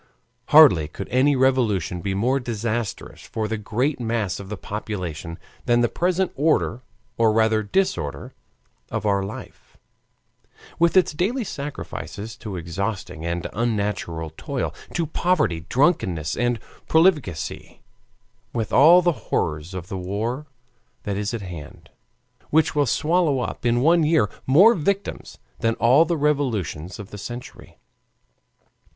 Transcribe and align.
Hardly 0.47 0.87
could 0.87 1.07
any 1.09 1.35
revolution 1.35 2.01
be 2.01 2.15
more 2.15 2.39
disastrous 2.39 3.21
for 3.21 3.47
the 3.47 3.55
great 3.59 3.99
mass 3.99 4.39
of 4.39 4.49
the 4.49 4.57
population 4.57 5.37
than 5.67 5.81
the 5.81 5.89
present 5.89 6.31
order 6.35 6.81
or 7.19 7.31
rather 7.31 7.61
disorder 7.61 8.33
of 8.89 9.05
our 9.05 9.21
life, 9.21 9.77
with 10.79 10.97
its 10.97 11.13
daily 11.13 11.43
sacrifices 11.43 12.35
to 12.37 12.55
exhausting 12.55 13.23
and 13.27 13.45
unnatural 13.53 14.33
toil, 14.37 14.73
to 14.95 15.05
poverty, 15.05 15.67
drunkenness, 15.69 16.35
and 16.35 16.59
profligacy, 16.87 17.83
with 18.53 18.73
all 18.73 19.03
the 19.03 19.11
horrors 19.29 19.75
of 19.75 19.87
the 19.87 19.99
war 19.99 20.47
that 21.03 21.15
is 21.15 21.31
at 21.31 21.43
hand, 21.43 21.91
which 22.49 22.73
will 22.73 22.87
swallow 22.87 23.39
up 23.41 23.67
in 23.67 23.81
one 23.81 24.01
year 24.01 24.31
more 24.47 24.73
victims 24.73 25.37
than 25.59 25.75
all 25.75 26.05
the 26.05 26.17
revolutions 26.17 26.97
of 26.97 27.11
the 27.11 27.19
century. 27.19 27.77